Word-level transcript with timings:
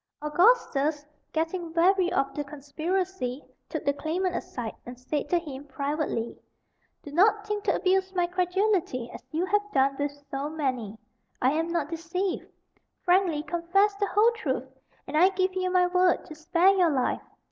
Augustus, 0.19 1.05
getting 1.31 1.71
weary 1.73 2.11
of 2.11 2.33
the 2.33 2.43
conspiracy, 2.43 3.45
took 3.69 3.85
the 3.85 3.93
claimant 3.93 4.35
aside, 4.35 4.73
and 4.83 4.97
said 4.99 5.29
to 5.29 5.37
him 5.37 5.63
privately: 5.67 6.35
"Do 7.03 7.11
not 7.11 7.45
think 7.45 7.65
to 7.65 7.75
abuse 7.75 8.11
my 8.15 8.25
credulity 8.25 9.11
as 9.13 9.21
you 9.29 9.45
have 9.45 9.61
done 9.71 9.95
with 9.99 10.13
so 10.31 10.49
many. 10.49 10.97
I 11.39 11.51
am 11.51 11.67
not 11.71 11.91
deceived. 11.91 12.47
Frankly 13.05 13.43
confess 13.43 13.93
the 13.97 14.07
whole 14.07 14.31
truth, 14.31 14.67
and 15.05 15.15
I 15.15 15.29
give 15.29 15.53
you 15.53 15.69
my 15.69 15.85
word 15.85 16.25
to 16.25 16.33
spare 16.33 16.69
your 16.73 16.89
life. 16.89 17.21